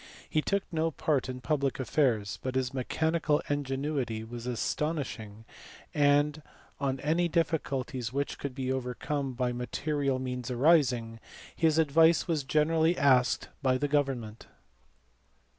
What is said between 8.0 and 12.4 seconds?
which could be overcome by material means arising, his advice